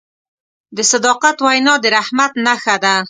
د 0.75 0.77
صداقت 0.91 1.37
وینا 1.45 1.73
د 1.83 1.85
رحمت 1.95 2.31
نښه 2.45 2.75
ده. 2.83 2.95